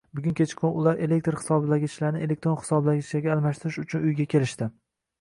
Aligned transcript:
Bugun 0.19 0.31
kechqurun 0.37 0.79
ular 0.83 1.03
elektr 1.07 1.37
hisoblagichlarni 1.41 2.23
elektron 2.29 2.59
hisoblagichlarga 2.65 3.33
almashtirish 3.39 3.83
uchun 3.87 4.11
uyga 4.13 4.31
kelishdi 4.37 4.77